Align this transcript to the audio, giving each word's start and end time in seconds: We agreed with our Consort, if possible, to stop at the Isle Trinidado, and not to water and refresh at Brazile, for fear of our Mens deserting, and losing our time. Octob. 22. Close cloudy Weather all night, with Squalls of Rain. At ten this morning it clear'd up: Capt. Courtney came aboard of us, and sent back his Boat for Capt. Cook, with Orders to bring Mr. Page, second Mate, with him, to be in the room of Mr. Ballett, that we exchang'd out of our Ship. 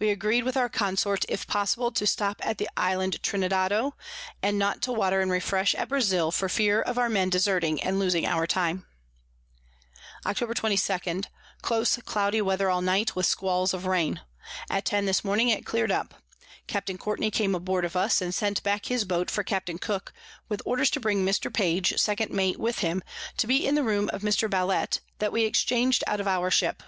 We 0.00 0.10
agreed 0.10 0.42
with 0.42 0.56
our 0.56 0.68
Consort, 0.68 1.24
if 1.28 1.46
possible, 1.46 1.92
to 1.92 2.04
stop 2.04 2.44
at 2.44 2.58
the 2.58 2.68
Isle 2.76 3.08
Trinidado, 3.22 3.94
and 4.42 4.58
not 4.58 4.82
to 4.82 4.92
water 4.92 5.20
and 5.20 5.30
refresh 5.30 5.76
at 5.76 5.88
Brazile, 5.90 6.32
for 6.32 6.48
fear 6.48 6.82
of 6.82 6.98
our 6.98 7.08
Mens 7.08 7.30
deserting, 7.30 7.80
and 7.80 7.96
losing 7.96 8.26
our 8.26 8.48
time. 8.48 8.88
Octob. 10.26 10.52
22. 10.56 11.20
Close 11.62 11.96
cloudy 11.98 12.42
Weather 12.42 12.68
all 12.68 12.82
night, 12.82 13.14
with 13.14 13.26
Squalls 13.26 13.72
of 13.72 13.86
Rain. 13.86 14.22
At 14.68 14.86
ten 14.86 15.06
this 15.06 15.22
morning 15.22 15.50
it 15.50 15.64
clear'd 15.64 15.92
up: 15.92 16.20
Capt. 16.66 16.98
Courtney 16.98 17.30
came 17.30 17.54
aboard 17.54 17.84
of 17.84 17.94
us, 17.94 18.20
and 18.20 18.34
sent 18.34 18.64
back 18.64 18.86
his 18.86 19.04
Boat 19.04 19.30
for 19.30 19.44
Capt. 19.44 19.70
Cook, 19.80 20.12
with 20.48 20.60
Orders 20.64 20.90
to 20.90 20.98
bring 20.98 21.24
Mr. 21.24 21.48
Page, 21.54 21.96
second 21.96 22.32
Mate, 22.32 22.58
with 22.58 22.80
him, 22.80 23.04
to 23.36 23.46
be 23.46 23.64
in 23.64 23.76
the 23.76 23.84
room 23.84 24.10
of 24.12 24.22
Mr. 24.22 24.50
Ballett, 24.50 24.98
that 25.20 25.30
we 25.30 25.44
exchang'd 25.48 26.02
out 26.08 26.18
of 26.18 26.26
our 26.26 26.50
Ship. 26.50 26.82